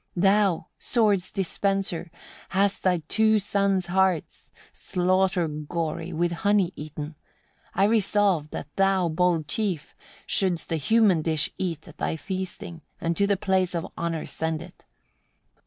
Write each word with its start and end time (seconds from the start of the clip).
36. 0.15 0.23
"Thou, 0.23 0.65
swords' 0.79 1.31
dispenser! 1.31 2.09
hast 2.49 2.81
thy 2.81 3.03
two 3.07 3.37
sons' 3.37 3.85
hearts, 3.85 4.49
slaughter 4.73 5.47
gory, 5.47 6.11
with 6.11 6.31
honey 6.31 6.73
eaten. 6.75 7.13
I 7.75 7.83
resolved 7.83 8.49
that 8.49 8.75
thou, 8.77 9.09
bold 9.09 9.47
chief! 9.47 9.93
shouldst 10.25 10.71
of 10.71 10.77
a 10.77 10.79
human 10.79 11.21
dish 11.21 11.51
eat 11.59 11.87
at 11.87 11.99
thy 11.99 12.15
feasting, 12.15 12.81
and 12.99 13.15
to 13.15 13.27
the 13.27 13.37
place 13.37 13.75
of 13.75 13.91
honour 13.95 14.25
send 14.25 14.63
it. 14.63 14.83